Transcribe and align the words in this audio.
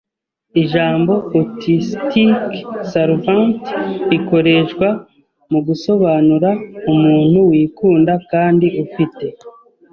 Ijambo 0.61 1.13
"autistic 1.39 2.17
savant" 2.91 3.63
rikoreshwa 4.09 4.87
mugusobanura 5.51 6.49
umuntu 6.91 7.39
wikunda 7.49 8.13
kandi 8.31 8.67
ufite 8.83 9.25